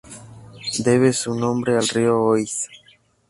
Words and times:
Debe 0.79 1.13
su 1.13 1.35
nombre 1.35 1.77
al 1.77 1.87
río 1.87 2.19
Oise. 2.19 2.67